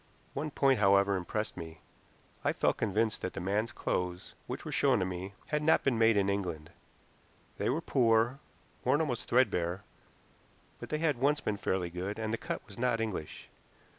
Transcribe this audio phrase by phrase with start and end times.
[0.33, 1.79] One point, however, impressed me.
[2.43, 5.95] I felt convinced that the man's clothes, which were shown to me, had not been
[5.99, 6.71] made in England.
[7.59, 8.39] They were poor,
[8.83, 9.83] worn almost threadbare,
[10.79, 13.47] but they had once been fairly good, and the cut was not English.